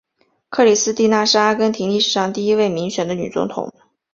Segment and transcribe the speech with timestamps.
[0.49, 3.71] 克里斯蒂娜是阿根廷历史上第一位民选的女总统。